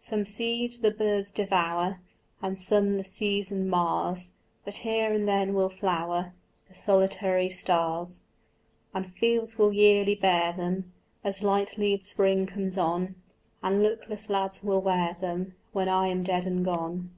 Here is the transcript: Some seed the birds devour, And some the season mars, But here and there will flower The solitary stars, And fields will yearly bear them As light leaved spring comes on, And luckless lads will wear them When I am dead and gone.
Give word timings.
Some 0.00 0.24
seed 0.26 0.72
the 0.82 0.90
birds 0.90 1.30
devour, 1.30 2.00
And 2.42 2.58
some 2.58 2.96
the 2.98 3.04
season 3.04 3.68
mars, 3.70 4.32
But 4.64 4.78
here 4.78 5.12
and 5.12 5.28
there 5.28 5.46
will 5.52 5.68
flower 5.68 6.32
The 6.68 6.74
solitary 6.74 7.48
stars, 7.48 8.24
And 8.92 9.12
fields 9.14 9.56
will 9.56 9.72
yearly 9.72 10.16
bear 10.16 10.52
them 10.52 10.92
As 11.22 11.44
light 11.44 11.78
leaved 11.78 12.04
spring 12.04 12.44
comes 12.44 12.76
on, 12.76 13.14
And 13.62 13.80
luckless 13.80 14.28
lads 14.28 14.64
will 14.64 14.80
wear 14.82 15.16
them 15.20 15.54
When 15.72 15.88
I 15.88 16.08
am 16.08 16.24
dead 16.24 16.44
and 16.44 16.64
gone. 16.64 17.12